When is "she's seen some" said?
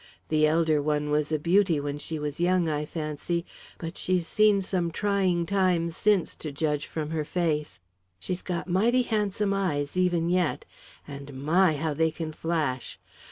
3.99-4.89